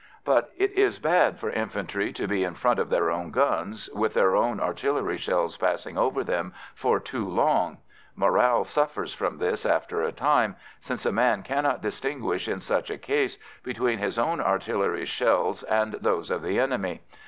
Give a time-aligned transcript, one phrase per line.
[0.25, 4.15] But it is bad for infantry to be in front of their own guns, with
[4.15, 7.77] their own artillery shells passing over them, for too long
[8.15, 12.97] morale suffers from this after a time, since a man cannot distinguish in such a
[12.97, 17.01] case between his own artillery's shells and those of the enemy.